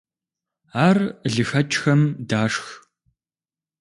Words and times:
Ар 0.85 0.97
лыхэкIхэм 1.33 2.01
дашх. 2.29 2.67